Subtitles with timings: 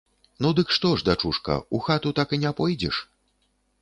[0.43, 2.95] Ну, дык што ж, дачушка, у хату так і не пойдзеш?